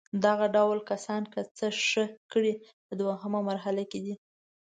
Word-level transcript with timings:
دغه 0.25 0.45
ډول 0.55 0.79
کسانو 0.91 1.27
که 1.33 1.41
څه 1.57 1.67
ښه 1.87 2.05
کړي 2.31 2.53
په 2.87 2.93
دوهمه 2.99 3.39
مرحله 3.49 3.83
کې 3.91 3.99
دي. 4.05 4.15